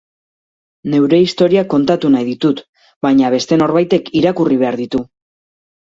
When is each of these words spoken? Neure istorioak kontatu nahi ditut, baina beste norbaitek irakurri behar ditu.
Neure 0.93 1.19
istorioak 1.25 1.69
kontatu 1.75 2.11
nahi 2.15 2.27
ditut, 2.31 2.63
baina 3.07 3.31
beste 3.37 3.61
norbaitek 3.65 4.13
irakurri 4.23 4.59
behar 4.65 4.83
ditu. 4.85 5.05